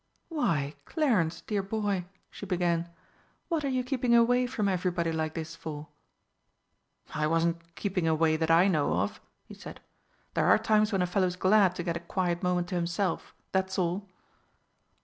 "Why, 0.29 0.73
Clarence, 0.85 1.41
dear 1.41 1.61
boy," 1.61 2.05
she 2.31 2.47
began, 2.47 2.89
"what 3.49 3.63
are 3.63 3.69
you 3.69 3.83
keeping 3.83 4.15
away 4.15 4.47
from 4.47 4.67
everybody 4.67 5.11
like 5.11 5.35
this 5.35 5.55
for?" 5.55 5.89
"I 7.13 7.27
wasn't 7.27 7.75
'keeping 7.75 8.07
away' 8.07 8.35
that 8.37 8.49
I 8.49 8.67
know 8.67 8.93
of," 8.95 9.21
he 9.43 9.53
said. 9.53 9.79
"There 10.33 10.47
are 10.47 10.57
times 10.57 10.91
when 10.91 11.03
a 11.03 11.05
fellow's 11.05 11.35
glad 11.35 11.75
to 11.75 11.83
get 11.83 11.97
a 11.97 11.99
quiet 11.99 12.41
moment 12.41 12.69
to 12.69 12.75
himself, 12.77 13.35
that's 13.51 13.77
all." 13.77 14.09